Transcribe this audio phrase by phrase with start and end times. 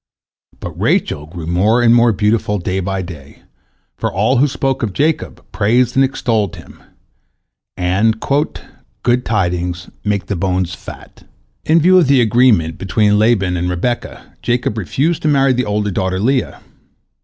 [0.59, 3.43] But Rachel grew more and more beautiful day by day,
[3.97, 6.81] for all who spoke of Jacob praised and extolled him,
[7.77, 11.21] and "good tidings make the bones fat."
[11.65, 15.91] In view of the agreement between Laban and Rebekah, Jacob refused to marry the older
[15.91, 16.63] daughter Leah.